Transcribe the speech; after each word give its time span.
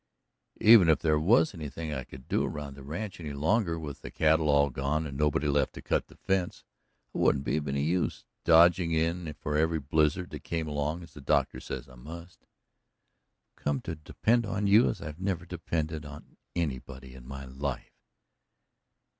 "Even 0.59 0.89
if 0.89 0.97
there 0.97 1.19
was 1.19 1.53
anything 1.53 1.93
I 1.93 2.03
could 2.05 2.27
do 2.27 2.43
around 2.43 2.73
the 2.73 2.81
ranch 2.81 3.19
any 3.19 3.33
longer, 3.33 3.77
with 3.77 4.01
the 4.01 4.09
cattle 4.09 4.49
all 4.49 4.71
gone 4.71 5.05
and 5.05 5.15
nobody 5.15 5.47
left 5.47 5.73
to 5.73 5.81
cut 5.83 6.07
the 6.07 6.17
fence, 6.17 6.63
I 7.13 7.19
wouldn't 7.19 7.43
be 7.43 7.57
any 7.57 7.83
use, 7.83 8.25
dodging 8.43 8.93
in 8.93 9.35
for 9.39 9.55
every 9.55 9.77
blizzard 9.79 10.31
that 10.31 10.43
came 10.43 10.67
along, 10.67 11.03
as 11.03 11.13
the 11.13 11.21
doctor 11.21 11.59
says 11.59 11.87
I 11.87 11.93
must." 11.97 12.47
"I've 13.51 13.63
come 13.63 13.79
to 13.81 13.93
depend 13.95 14.43
on 14.47 14.65
you 14.65 14.89
as 14.89 15.03
I 15.03 15.13
never 15.19 15.45
depended 15.45 16.03
on 16.03 16.35
anybody 16.55 17.13
in 17.13 17.27
my 17.27 17.45
life." 17.45 17.93